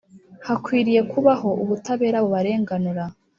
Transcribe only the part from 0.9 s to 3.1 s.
kubaho ubutabera bubarenganura